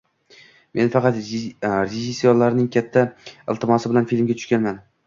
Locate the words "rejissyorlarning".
1.19-2.73